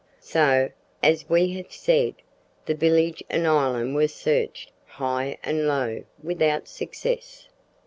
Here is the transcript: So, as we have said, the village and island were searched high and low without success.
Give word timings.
So, 0.23 0.71
as 1.03 1.29
we 1.29 1.51
have 1.51 1.71
said, 1.71 2.15
the 2.65 2.73
village 2.73 3.23
and 3.29 3.45
island 3.45 3.93
were 3.93 4.07
searched 4.07 4.71
high 4.87 5.37
and 5.43 5.67
low 5.67 6.05
without 6.23 6.67
success. 6.67 7.47